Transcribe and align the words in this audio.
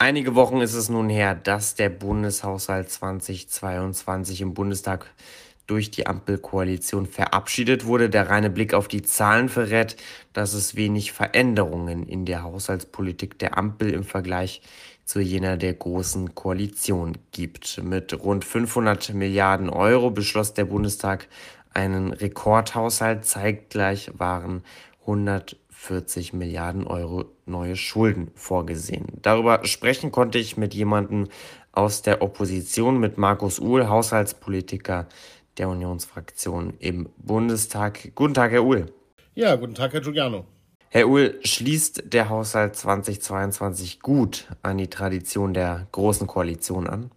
Einige 0.00 0.36
Wochen 0.36 0.60
ist 0.60 0.74
es 0.74 0.88
nun 0.88 1.08
her, 1.08 1.34
dass 1.34 1.74
der 1.74 1.88
Bundeshaushalt 1.88 2.88
2022 2.88 4.42
im 4.42 4.54
Bundestag 4.54 5.06
durch 5.66 5.90
die 5.90 6.06
Ampelkoalition 6.06 7.04
verabschiedet 7.04 7.84
wurde. 7.84 8.08
Der 8.08 8.30
reine 8.30 8.48
Blick 8.48 8.74
auf 8.74 8.86
die 8.86 9.02
Zahlen 9.02 9.48
verrät, 9.48 9.96
dass 10.32 10.52
es 10.52 10.76
wenig 10.76 11.10
Veränderungen 11.10 12.06
in 12.06 12.26
der 12.26 12.44
Haushaltspolitik 12.44 13.40
der 13.40 13.58
Ampel 13.58 13.92
im 13.92 14.04
Vergleich 14.04 14.62
zu 15.04 15.18
jener 15.18 15.56
der 15.56 15.74
großen 15.74 16.32
Koalition 16.36 17.18
gibt. 17.32 17.82
Mit 17.82 18.16
rund 18.22 18.44
500 18.44 19.14
Milliarden 19.14 19.68
Euro 19.68 20.12
beschloss 20.12 20.54
der 20.54 20.66
Bundestag 20.66 21.26
einen 21.74 22.12
Rekordhaushalt. 22.12 23.24
Zeitgleich 23.24 24.12
waren 24.16 24.62
140 25.08 26.34
Milliarden 26.34 26.86
Euro 26.86 27.24
neue 27.46 27.76
Schulden 27.76 28.30
vorgesehen. 28.34 29.06
Darüber 29.22 29.64
sprechen 29.64 30.12
konnte 30.12 30.38
ich 30.38 30.56
mit 30.56 30.74
jemandem 30.74 31.28
aus 31.72 32.02
der 32.02 32.22
Opposition, 32.22 33.00
mit 33.00 33.16
Markus 33.16 33.58
Uhl, 33.58 33.88
Haushaltspolitiker 33.88 35.08
der 35.56 35.68
Unionsfraktion 35.70 36.74
im 36.78 37.08
Bundestag. 37.16 38.12
Guten 38.14 38.34
Tag, 38.34 38.52
Herr 38.52 38.64
Uhl. 38.64 38.92
Ja, 39.34 39.56
guten 39.56 39.74
Tag, 39.74 39.92
Herr 39.92 40.00
Giuliano. 40.00 40.44
Herr 40.90 41.08
Uhl, 41.08 41.38
schließt 41.42 42.12
der 42.12 42.28
Haushalt 42.28 42.76
2022 42.76 44.00
gut 44.00 44.46
an 44.62 44.78
die 44.78 44.88
Tradition 44.88 45.54
der 45.54 45.86
Großen 45.92 46.26
Koalition 46.26 46.86
an? 46.86 47.10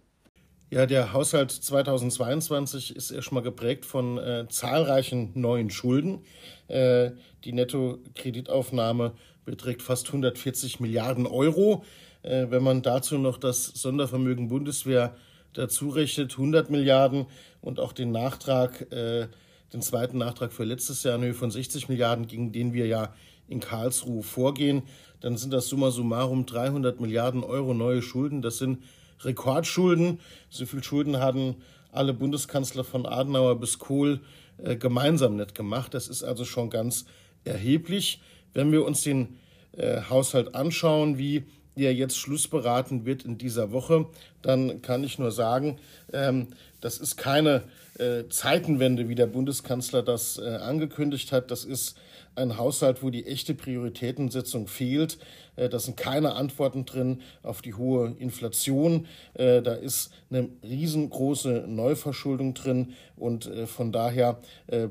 Ja, 0.72 0.86
der 0.86 1.12
Haushalt 1.12 1.50
2022 1.50 2.96
ist 2.96 3.10
erstmal 3.10 3.42
geprägt 3.42 3.84
von 3.84 4.16
äh, 4.16 4.46
zahlreichen 4.48 5.30
neuen 5.34 5.68
Schulden. 5.68 6.20
Äh, 6.66 7.10
die 7.44 7.52
Nettokreditaufnahme 7.52 9.12
beträgt 9.44 9.82
fast 9.82 10.06
140 10.06 10.80
Milliarden 10.80 11.26
Euro. 11.26 11.84
Äh, 12.22 12.46
wenn 12.48 12.62
man 12.62 12.80
dazu 12.80 13.18
noch 13.18 13.36
das 13.36 13.66
Sondervermögen 13.66 14.48
Bundeswehr 14.48 15.14
dazu 15.52 15.90
rechnet, 15.90 16.32
100 16.32 16.70
Milliarden 16.70 17.26
und 17.60 17.78
auch 17.78 17.92
den 17.92 18.10
Nachtrag, 18.10 18.90
äh, 18.92 19.28
den 19.74 19.82
zweiten 19.82 20.16
Nachtrag 20.16 20.54
für 20.54 20.64
letztes 20.64 21.02
Jahr 21.02 21.16
in 21.16 21.22
Höhe 21.24 21.34
von 21.34 21.50
60 21.50 21.90
Milliarden, 21.90 22.26
gegen 22.26 22.50
den 22.50 22.72
wir 22.72 22.86
ja 22.86 23.14
in 23.46 23.60
Karlsruhe 23.60 24.22
vorgehen, 24.22 24.84
dann 25.20 25.36
sind 25.36 25.52
das 25.52 25.68
summa 25.68 25.90
summarum 25.90 26.46
300 26.46 26.98
Milliarden 26.98 27.44
Euro 27.44 27.74
neue 27.74 28.00
Schulden. 28.00 28.40
Das 28.40 28.56
sind 28.56 28.78
Rekordschulden. 29.24 30.20
So 30.50 30.66
viel 30.66 30.82
Schulden 30.82 31.18
hatten 31.18 31.56
alle 31.90 32.14
Bundeskanzler 32.14 32.84
von 32.84 33.06
Adenauer 33.06 33.58
bis 33.60 33.78
Kohl 33.78 34.20
äh, 34.58 34.76
gemeinsam 34.76 35.36
nicht 35.36 35.54
gemacht. 35.54 35.94
Das 35.94 36.08
ist 36.08 36.22
also 36.22 36.44
schon 36.44 36.70
ganz 36.70 37.04
erheblich. 37.44 38.20
Wenn 38.54 38.72
wir 38.72 38.84
uns 38.84 39.02
den 39.02 39.38
äh, 39.72 40.02
Haushalt 40.08 40.54
anschauen, 40.54 41.18
wie 41.18 41.44
der 41.76 41.94
jetzt 41.94 42.18
schlussberaten 42.18 43.04
wird 43.04 43.24
in 43.24 43.38
dieser 43.38 43.72
Woche, 43.72 44.06
dann 44.42 44.82
kann 44.82 45.04
ich 45.04 45.18
nur 45.18 45.30
sagen, 45.30 45.78
ähm, 46.12 46.48
das 46.80 46.98
ist 46.98 47.16
keine 47.16 47.62
äh, 47.98 48.24
Zeitenwende, 48.28 49.08
wie 49.08 49.14
der 49.14 49.26
Bundeskanzler 49.26 50.02
das 50.02 50.38
äh, 50.38 50.56
angekündigt 50.56 51.32
hat. 51.32 51.50
Das 51.50 51.64
ist 51.64 51.96
ein 52.34 52.56
Haushalt, 52.56 53.02
wo 53.02 53.10
die 53.10 53.26
echte 53.26 53.54
Prioritätensetzung 53.54 54.66
fehlt. 54.66 55.18
Äh, 55.56 55.68
da 55.68 55.78
sind 55.78 55.96
keine 55.96 56.34
Antworten 56.34 56.84
drin 56.84 57.20
auf 57.42 57.62
die 57.62 57.74
hohe 57.74 58.16
Inflation. 58.18 59.06
Da 59.34 59.74
ist 59.74 60.12
eine 60.30 60.48
riesengroße 60.62 61.64
Neuverschuldung 61.68 62.54
drin 62.54 62.94
und 63.16 63.50
von 63.66 63.92
daher 63.92 64.40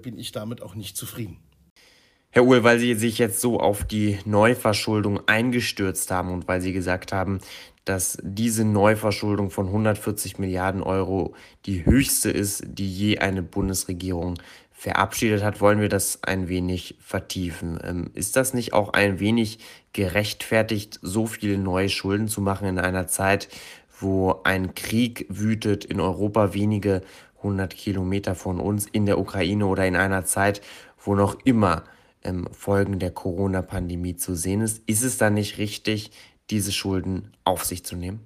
bin 0.02 0.18
ich 0.18 0.32
damit 0.32 0.62
auch 0.62 0.76
nicht 0.76 0.98
zufrieden. 0.98 1.38
Herr 2.34 2.46
Uhl, 2.46 2.64
weil 2.64 2.80
Sie 2.80 2.96
sich 2.96 3.18
jetzt 3.18 3.42
so 3.42 3.60
auf 3.60 3.84
die 3.84 4.18
Neuverschuldung 4.24 5.20
eingestürzt 5.28 6.12
haben 6.12 6.32
und 6.32 6.48
weil 6.48 6.62
Sie 6.62 6.72
gesagt 6.72 7.12
haben, 7.12 7.42
dass 7.84 8.18
diese 8.24 8.64
Neuverschuldung 8.64 9.50
von 9.50 9.68
140 9.68 10.40
Milliarden 10.40 10.82
Euro 10.82 11.36
die 11.66 11.86
höchste 11.86 12.32
ist, 12.32 12.64
die 12.66 12.90
je 12.90 13.18
eine 13.18 13.44
Bundesregierung 13.44 14.36
verabschiedet 14.72 15.44
hat, 15.44 15.60
wollen 15.60 15.82
wir 15.82 15.90
das 15.90 16.24
ein 16.24 16.48
wenig 16.48 16.96
vertiefen. 17.02 17.78
Ähm, 17.84 18.12
ist 18.14 18.38
das 18.38 18.54
nicht 18.54 18.72
auch 18.72 18.94
ein 18.94 19.20
wenig 19.20 19.60
gerechtfertigt, 19.92 21.00
so 21.02 21.26
viele 21.26 21.58
neue 21.58 21.90
Schulden 21.90 22.30
zu 22.30 22.40
machen 22.40 22.66
in 22.66 22.80
einer 22.80 23.08
Zeit, 23.08 23.50
wo 24.00 24.40
ein 24.46 24.74
Krieg 24.74 25.26
wütet 25.28 25.84
in 25.84 26.00
Europa 26.00 26.54
wenige 26.54 27.02
hundert 27.44 27.76
Kilometer 27.76 28.36
von 28.36 28.62
uns 28.62 28.88
in 28.88 29.06
der 29.06 29.20
Ukraine 29.20 29.66
oder 29.66 29.86
in 29.86 29.98
einer 29.98 30.24
Zeit, 30.24 30.62
wo 31.04 31.14
noch 31.14 31.36
immer 31.44 31.84
ähm, 32.24 32.48
Folgen 32.52 33.00
der 33.00 33.12
Corona-Pandemie 33.12 34.16
zu 34.16 34.36
sehen 34.36 34.62
ist? 34.62 34.82
Ist 34.88 35.04
es 35.04 35.18
dann 35.18 35.34
nicht 35.34 35.58
richtig, 35.58 36.12
diese 36.50 36.72
Schulden 36.72 37.32
auf 37.44 37.64
sich 37.66 37.86
zu 37.86 37.96
nehmen? 37.96 38.22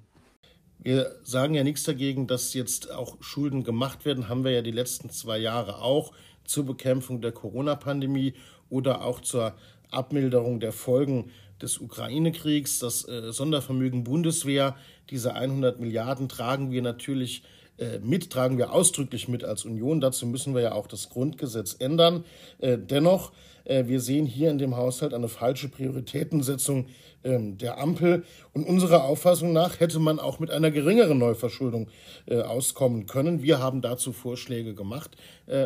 Wir 0.78 1.16
sagen 1.24 1.54
ja 1.54 1.64
nichts 1.64 1.82
dagegen, 1.82 2.26
dass 2.26 2.54
jetzt 2.54 2.92
auch 2.92 3.16
Schulden 3.20 3.64
gemacht 3.64 4.04
werden, 4.04 4.28
haben 4.28 4.44
wir 4.44 4.52
ja 4.52 4.62
die 4.62 4.70
letzten 4.70 5.10
zwei 5.10 5.38
Jahre 5.38 5.78
auch 5.82 6.12
zur 6.44 6.64
Bekämpfung 6.64 7.20
der 7.20 7.32
Corona-Pandemie 7.32 8.34
oder 8.68 9.04
auch 9.04 9.20
zur 9.20 9.54
Abmilderung 9.90 10.60
der 10.60 10.72
Folgen 10.72 11.30
des 11.60 11.78
Ukraine-Kriegs. 11.78 12.78
Das 12.78 13.06
äh, 13.08 13.32
Sondervermögen 13.32 14.04
Bundeswehr, 14.04 14.76
diese 15.10 15.34
100 15.34 15.80
Milliarden 15.80 16.28
tragen 16.28 16.70
wir 16.70 16.82
natürlich 16.82 17.42
äh, 17.78 17.98
mit, 17.98 18.30
tragen 18.30 18.58
wir 18.58 18.72
ausdrücklich 18.72 19.28
mit 19.28 19.44
als 19.44 19.64
Union. 19.64 20.00
Dazu 20.00 20.26
müssen 20.26 20.54
wir 20.54 20.62
ja 20.62 20.72
auch 20.72 20.86
das 20.86 21.10
Grundgesetz 21.10 21.76
ändern. 21.78 22.24
Äh, 22.58 22.78
dennoch, 22.78 23.32
äh, 23.64 23.86
wir 23.86 24.00
sehen 24.00 24.26
hier 24.26 24.50
in 24.50 24.58
dem 24.58 24.76
Haushalt 24.76 25.12
eine 25.12 25.28
falsche 25.28 25.68
Prioritätensetzung 25.68 26.86
ähm, 27.22 27.58
der 27.58 27.78
Ampel. 27.78 28.24
Und 28.54 28.66
unserer 28.66 29.04
Auffassung 29.04 29.52
nach 29.52 29.80
hätte 29.80 29.98
man 29.98 30.18
auch 30.18 30.38
mit 30.38 30.50
einer 30.50 30.70
geringeren 30.70 31.18
Neuverschuldung 31.18 31.88
auskommen 32.26 33.06
können. 33.06 33.42
Wir 33.42 33.60
haben 33.60 33.82
dazu 33.82 34.12
Vorschläge 34.12 34.74
gemacht 34.74 35.16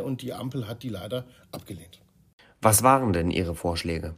und 0.05 0.21
die 0.21 0.35
Ampel 0.35 0.69
hat 0.69 0.83
die 0.83 0.91
leider 0.91 1.25
abgelehnt. 1.53 2.01
Was 2.61 2.83
waren 2.83 3.13
denn 3.13 3.31
Ihre 3.31 3.55
Vorschläge? 3.55 4.15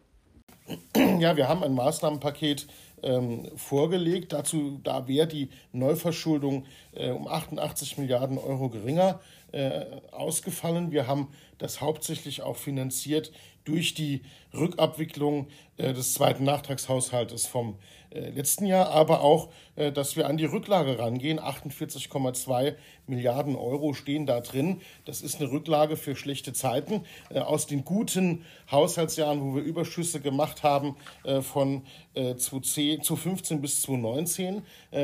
Ja, 0.96 1.36
wir 1.36 1.48
haben 1.48 1.62
ein 1.62 1.74
Maßnahmenpaket 1.74 2.66
ähm, 3.02 3.48
vorgelegt. 3.56 4.32
Dazu, 4.32 4.80
da 4.82 5.08
wäre 5.08 5.26
die 5.26 5.50
Neuverschuldung 5.72 6.66
äh, 6.92 7.10
um 7.10 7.26
88 7.26 7.98
Milliarden 7.98 8.38
Euro 8.38 8.68
geringer 8.68 9.20
äh, 9.52 9.84
ausgefallen. 10.12 10.92
Wir 10.92 11.06
haben 11.06 11.28
das 11.58 11.80
hauptsächlich 11.80 12.42
auch 12.42 12.56
finanziert 12.56 13.32
durch 13.64 13.94
die 13.94 14.22
Rückabwicklung 14.54 15.48
äh, 15.76 15.92
des 15.92 16.14
zweiten 16.14 16.44
Nachtragshaushaltes 16.44 17.46
vom 17.46 17.78
äh, 18.14 18.30
letzten 18.30 18.66
Jahr, 18.66 18.90
aber 18.90 19.22
auch, 19.22 19.48
äh, 19.76 19.90
dass 19.90 20.16
wir 20.16 20.26
an 20.26 20.36
die 20.36 20.44
Rücklage 20.44 20.98
rangehen. 20.98 21.40
48,2 21.40 22.74
Milliarden 23.06 23.56
Euro 23.56 23.94
stehen 23.94 24.26
da 24.26 24.40
drin. 24.40 24.80
Das 25.04 25.22
ist 25.22 25.40
eine 25.40 25.50
Rücklage 25.50 25.96
für 25.96 26.14
schlechte 26.14 26.52
Zeiten 26.52 27.04
äh, 27.30 27.38
aus 27.38 27.66
den 27.66 27.84
guten 27.84 28.44
Haushaltsjahren, 28.70 29.40
wo 29.40 29.54
wir 29.54 29.62
Überschüsse 29.62 30.20
gemacht 30.20 30.62
haben 30.62 30.96
äh, 31.24 31.40
von 31.40 31.82
2015 32.14 33.62
bis 33.62 33.80
2019 33.82 34.62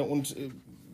und 0.09 0.37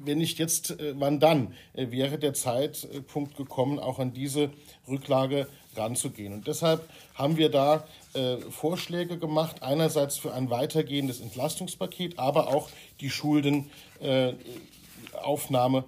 wenn 0.05 0.19
nicht 0.19 0.39
jetzt, 0.39 0.71
äh, 0.71 0.95
wann 0.97 1.21
dann, 1.21 1.55
äh, 1.75 1.91
wäre 1.91 2.19
der 2.19 2.35
Zeitpunkt 2.35 3.37
gekommen, 3.37 3.79
auch 3.79 3.99
an 3.99 4.13
diese 4.13 4.51
Rücklage 4.89 5.47
ranzugehen. 5.77 6.33
Und 6.33 6.47
deshalb 6.47 6.89
haben 7.15 7.37
wir 7.37 7.49
da 7.49 7.85
äh, 8.15 8.37
Vorschläge 8.51 9.19
gemacht, 9.19 9.63
einerseits 9.63 10.17
für 10.17 10.33
ein 10.33 10.51
weitergehendes 10.51 11.21
Entlastungspaket, 11.21 12.19
aber 12.19 12.49
auch 12.49 12.69
die 13.01 13.11
Schuldenaufnahme 13.11 15.85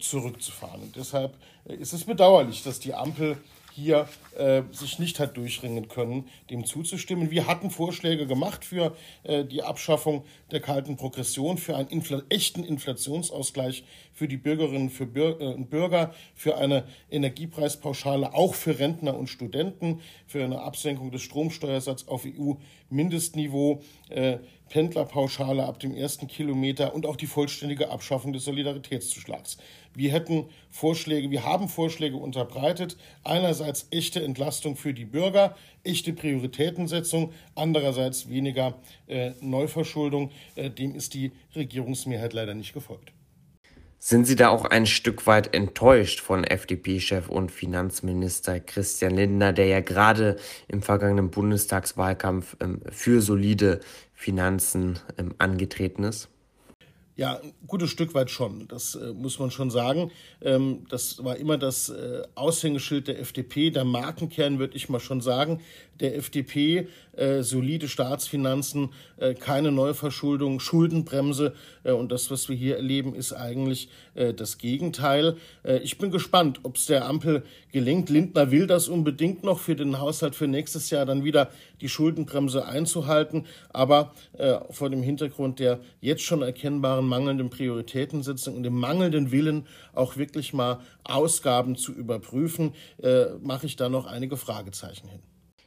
zurückzufahren. 0.00 0.80
Und 0.80 0.96
deshalb 0.96 1.34
ist 1.66 1.92
es 1.92 2.04
bedauerlich, 2.04 2.62
dass 2.62 2.80
die 2.80 2.94
Ampel 2.94 3.36
hier 3.78 4.08
äh, 4.36 4.62
sich 4.72 4.98
nicht 4.98 5.20
hat 5.20 5.36
durchringen 5.36 5.88
können, 5.88 6.28
dem 6.50 6.64
zuzustimmen. 6.64 7.30
Wir 7.30 7.46
hatten 7.46 7.70
Vorschläge 7.70 8.26
gemacht 8.26 8.64
für 8.64 8.96
äh, 9.22 9.44
die 9.44 9.62
Abschaffung 9.62 10.24
der 10.50 10.60
kalten 10.60 10.96
Progression, 10.96 11.58
für 11.58 11.76
einen 11.76 11.88
Infl 11.88 12.24
echten 12.28 12.64
Inflationsausgleich 12.64 13.84
für 14.12 14.26
die 14.26 14.36
Bürgerinnen 14.36 14.90
für 14.90 15.06
Bür 15.06 15.40
äh, 15.40 15.44
und 15.54 15.70
Bürger, 15.70 16.12
für 16.34 16.58
eine 16.58 16.84
Energiepreispauschale 17.10 18.34
auch 18.34 18.54
für 18.54 18.78
Rentner 18.78 19.16
und 19.16 19.28
Studenten, 19.28 20.00
für 20.26 20.42
eine 20.42 20.60
Absenkung 20.60 21.12
des 21.12 21.22
Stromsteuersatzes 21.22 22.08
auf 22.08 22.26
EU-Mindestniveau. 22.26 23.80
Äh, 24.08 24.38
Pendlerpauschale 24.68 25.64
ab 25.64 25.80
dem 25.80 25.94
ersten 25.94 26.26
Kilometer 26.26 26.94
und 26.94 27.06
auch 27.06 27.16
die 27.16 27.26
vollständige 27.26 27.90
Abschaffung 27.90 28.32
des 28.32 28.44
Solidaritätszuschlags. 28.44 29.58
Wir 29.94 30.12
hätten 30.12 30.46
Vorschläge, 30.70 31.30
wir 31.30 31.44
haben 31.44 31.68
Vorschläge 31.68 32.16
unterbreitet. 32.16 32.96
Einerseits 33.24 33.88
echte 33.90 34.22
Entlastung 34.22 34.76
für 34.76 34.94
die 34.94 35.04
Bürger, 35.04 35.56
echte 35.82 36.12
Prioritätensetzung, 36.12 37.32
andererseits 37.54 38.28
weniger 38.28 38.78
äh, 39.06 39.32
Neuverschuldung. 39.40 40.30
Äh, 40.54 40.70
dem 40.70 40.94
ist 40.94 41.14
die 41.14 41.32
Regierungsmehrheit 41.56 42.32
leider 42.32 42.54
nicht 42.54 42.74
gefolgt. 42.74 43.12
Sind 44.00 44.26
Sie 44.26 44.36
da 44.36 44.48
auch 44.48 44.64
ein 44.64 44.86
Stück 44.86 45.26
weit 45.26 45.54
enttäuscht 45.54 46.20
von 46.20 46.44
FDP-Chef 46.44 47.28
und 47.28 47.50
Finanzminister 47.50 48.60
Christian 48.60 49.16
Lindner, 49.16 49.52
der 49.52 49.66
ja 49.66 49.80
gerade 49.80 50.36
im 50.68 50.82
vergangenen 50.82 51.30
Bundestagswahlkampf 51.30 52.56
ähm, 52.60 52.80
für 52.90 53.20
solide 53.20 53.80
Finanzen 54.14 55.00
ähm, 55.18 55.34
angetreten 55.38 56.04
ist? 56.04 56.28
Ja, 57.18 57.40
ein 57.42 57.52
gutes 57.66 57.90
Stück 57.90 58.14
weit 58.14 58.30
schon. 58.30 58.68
Das 58.68 58.94
äh, 58.94 59.12
muss 59.12 59.40
man 59.40 59.50
schon 59.50 59.72
sagen. 59.72 60.12
Ähm, 60.40 60.86
das 60.88 61.24
war 61.24 61.36
immer 61.36 61.58
das 61.58 61.88
äh, 61.88 62.22
Aushängeschild 62.36 63.08
der 63.08 63.18
FDP, 63.18 63.70
der 63.70 63.84
Markenkern, 63.84 64.60
würde 64.60 64.76
ich 64.76 64.88
mal 64.88 65.00
schon 65.00 65.20
sagen. 65.20 65.60
Der 65.98 66.14
FDP 66.14 66.86
äh, 67.18 67.42
solide 67.42 67.88
Staatsfinanzen, 67.88 68.90
äh, 69.16 69.34
keine 69.34 69.72
Neuverschuldung, 69.72 70.60
Schuldenbremse. 70.60 71.54
Äh, 71.82 71.90
und 71.90 72.12
das, 72.12 72.30
was 72.30 72.48
wir 72.48 72.54
hier 72.54 72.76
erleben, 72.76 73.12
ist 73.16 73.32
eigentlich 73.32 73.88
äh, 74.14 74.32
das 74.32 74.58
Gegenteil. 74.58 75.36
ich 75.82 75.98
bin 75.98 76.10
gespannt, 76.10 76.60
ob 76.62 76.76
es 76.76 76.86
der 76.86 77.06
Ampel 77.06 77.42
gelingt. 77.72 78.10
Lindner 78.10 78.50
will 78.50 78.66
das 78.66 78.88
unbedingt 78.88 79.42
noch 79.42 79.58
für 79.58 79.74
den 79.74 79.98
Haushalt 79.98 80.36
für 80.36 80.46
nächstes 80.46 80.90
Jahr 80.90 81.04
dann 81.04 81.24
wieder 81.24 81.50
die 81.80 81.88
Schuldenbremse 81.88 82.66
einzuhalten. 82.66 83.46
Aber 83.70 84.12
vor 84.70 84.90
dem 84.90 85.02
Hintergrund 85.02 85.58
der 85.58 85.80
jetzt 86.00 86.22
schon 86.22 86.42
erkennbaren 86.42 87.07
mangelnden 87.08 87.50
Prioritätensetzung 87.50 88.56
und 88.56 88.62
dem 88.62 88.78
mangelnden 88.78 89.32
Willen, 89.32 89.66
auch 89.92 90.16
wirklich 90.16 90.52
mal 90.52 90.80
Ausgaben 91.04 91.76
zu 91.76 91.92
überprüfen, 91.92 92.74
äh, 93.02 93.26
mache 93.42 93.66
ich 93.66 93.76
da 93.76 93.88
noch 93.88 94.06
einige 94.06 94.36
Fragezeichen 94.36 95.08
hin. 95.08 95.20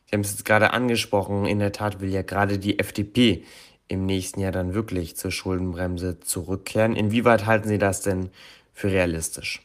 Sie 0.06 0.14
haben 0.14 0.22
es 0.22 0.32
jetzt 0.32 0.46
gerade 0.46 0.74
angesprochen, 0.74 1.46
in 1.46 1.60
der 1.60 1.72
Tat 1.72 2.02
will 2.02 2.10
ja 2.10 2.22
gerade 2.22 2.60
die 2.60 2.80
FDP 2.80 3.46
im 3.88 4.06
nächsten 4.06 4.40
Jahr 4.40 4.52
dann 4.52 4.74
wirklich 4.74 5.18
zur 5.18 5.32
Schuldenbremse 5.32 6.20
zurückkehren. 6.20 6.96
Inwieweit 6.96 7.46
halten 7.46 7.68
Sie 7.68 7.78
das 7.78 8.02
denn 8.02 8.30
für 8.74 8.92
realistisch? 8.92 9.62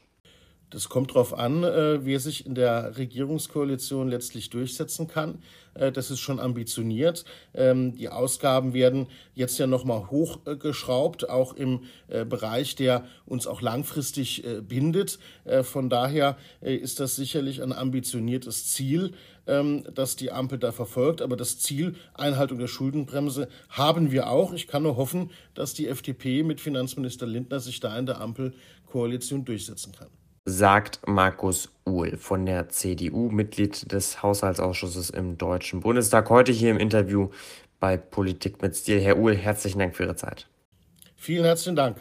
Das 0.70 0.88
kommt 0.88 1.10
darauf 1.10 1.32
an, 1.32 1.62
äh, 1.62 2.04
wie 2.04 2.14
er 2.14 2.20
sich 2.20 2.44
in 2.44 2.56
der 2.56 2.96
Regierungskoalition 2.98 4.08
letztlich 4.08 4.50
durchsetzen 4.50 5.06
kann. 5.06 5.38
Äh, 5.74 5.92
das 5.92 6.10
ist 6.10 6.18
schon 6.18 6.40
ambitioniert. 6.40 7.24
Ähm, 7.54 7.94
die 7.94 8.08
Ausgaben 8.08 8.74
werden 8.74 9.06
jetzt 9.34 9.58
ja 9.58 9.68
nochmal 9.68 10.10
hochgeschraubt, 10.10 11.30
auch 11.30 11.54
im 11.54 11.84
äh, 12.08 12.24
Bereich, 12.24 12.74
der 12.74 13.04
uns 13.26 13.46
auch 13.46 13.60
langfristig 13.60 14.44
bindet. 14.68 15.18
Von 15.62 15.88
daher 15.90 16.36
ist 16.60 17.00
das 17.00 17.16
sicherlich 17.16 17.62
ein 17.62 17.72
ambitioniertes 17.72 18.66
Ziel, 18.68 19.12
ähm, 19.46 19.84
das 19.94 20.16
die 20.16 20.30
Ampel 20.30 20.58
da 20.58 20.72
verfolgt. 20.72 21.22
Aber 21.22 21.36
das 21.36 21.58
Ziel 21.58 21.94
Einhaltung 22.14 22.58
der 22.58 22.68
Schuldenbremse 22.68 23.48
haben 23.68 24.10
wir 24.10 24.30
auch. 24.30 24.52
Ich 24.52 24.66
kann 24.66 24.82
nur 24.82 24.96
hoffen, 24.96 25.30
dass 25.54 25.74
die 25.74 25.88
FDP 25.88 26.42
mit 26.42 26.60
Finanzminister 26.60 27.26
Lindner 27.26 27.60
sich 27.60 27.80
da 27.80 27.96
in 27.98 28.06
der 28.06 28.20
Ampelkoalition 28.20 29.44
durchsetzen 29.44 29.92
kann 29.92 30.08
sagt 30.46 31.00
Markus 31.06 31.72
Uhl 31.84 32.16
von 32.16 32.46
der 32.46 32.68
CDU, 32.68 33.28
Mitglied 33.28 33.90
des 33.90 34.22
Haushaltsausschusses 34.22 35.10
im 35.10 35.36
Deutschen 35.36 35.80
Bundestag, 35.80 36.30
heute 36.30 36.52
hier 36.52 36.70
im 36.70 36.78
Interview 36.78 37.30
bei 37.80 37.96
Politik 37.96 38.62
mit 38.62 38.76
Stil. 38.76 39.00
Herr 39.00 39.18
Uhl, 39.18 39.36
herzlichen 39.36 39.80
Dank 39.80 39.96
für 39.96 40.04
Ihre 40.04 40.16
Zeit. 40.16 40.48
Vielen 41.16 41.44
herzlichen 41.44 41.76
Dank. 41.76 41.96